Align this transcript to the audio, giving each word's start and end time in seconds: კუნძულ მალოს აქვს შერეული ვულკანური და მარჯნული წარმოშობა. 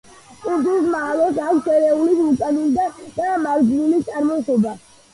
კუნძულ 0.45 0.87
მალოს 0.93 1.37
აქვს 1.49 1.61
შერეული 1.69 2.17
ვულკანური 2.23 2.85
და 3.21 3.31
მარჯნული 3.47 4.05
წარმოშობა. 4.13 4.79